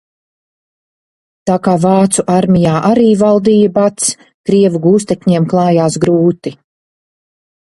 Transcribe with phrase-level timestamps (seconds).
[1.49, 4.09] Tā kā vācu armijā arī valdīja bads,
[4.51, 6.57] krievu gūstekņiem klājās grūti.